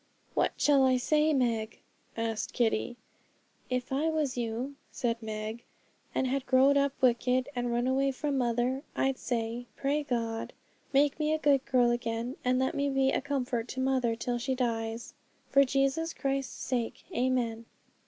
[0.33, 1.77] 'What shall I say, Meg?'
[2.17, 2.97] asked Kitty.
[3.69, 5.63] 'If I was you,' said Meg,
[6.15, 10.53] 'and had grow'd up wicked, and run away from mother, I'd say, "Pray God,
[10.91, 14.39] make me a good girl again, and let me be a comfort to mother till
[14.39, 15.13] she dies;
[15.51, 17.03] for Jesus Christ's sake.
[17.15, 17.65] Amen."'